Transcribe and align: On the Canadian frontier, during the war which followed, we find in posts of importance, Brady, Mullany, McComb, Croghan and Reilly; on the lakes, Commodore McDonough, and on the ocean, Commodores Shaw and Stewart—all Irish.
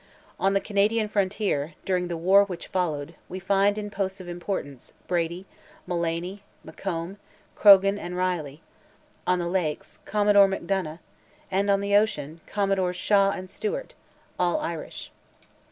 On 0.39 0.55
the 0.55 0.59
Canadian 0.59 1.07
frontier, 1.07 1.75
during 1.85 2.07
the 2.07 2.17
war 2.17 2.43
which 2.45 2.65
followed, 2.65 3.13
we 3.29 3.37
find 3.37 3.77
in 3.77 3.91
posts 3.91 4.19
of 4.19 4.27
importance, 4.27 4.93
Brady, 5.05 5.45
Mullany, 5.87 6.41
McComb, 6.65 7.17
Croghan 7.55 7.99
and 7.99 8.17
Reilly; 8.17 8.63
on 9.27 9.37
the 9.37 9.47
lakes, 9.47 9.99
Commodore 10.05 10.47
McDonough, 10.47 10.97
and 11.51 11.69
on 11.69 11.81
the 11.81 11.95
ocean, 11.95 12.41
Commodores 12.47 12.95
Shaw 12.95 13.29
and 13.29 13.47
Stewart—all 13.47 14.59
Irish. 14.59 15.11